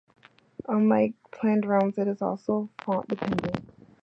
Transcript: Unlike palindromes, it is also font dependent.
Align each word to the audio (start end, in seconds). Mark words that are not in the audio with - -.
Unlike 0.67 1.13
palindromes, 1.31 1.99
it 1.99 2.07
is 2.07 2.23
also 2.23 2.71
font 2.85 3.07
dependent. 3.07 3.57